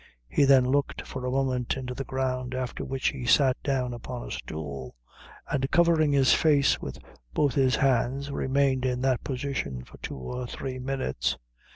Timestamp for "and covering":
5.47-6.11